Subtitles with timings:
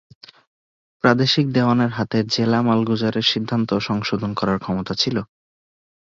[1.03, 5.17] প্রাদেশিক দেওয়ানের হাতে জেলা মালগুজারের সিদ্ধান্ত সংশোধন করার ক্ষমতা ছিল।